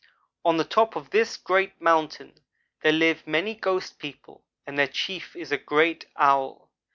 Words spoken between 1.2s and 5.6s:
great mountain there live many ghost people and their chief is a